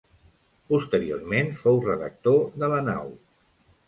[0.73, 3.13] Posteriorment, fou redactor de La Nau.